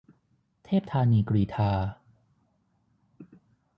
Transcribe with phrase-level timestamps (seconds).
[0.65, 1.71] เทพธานีกรีฑา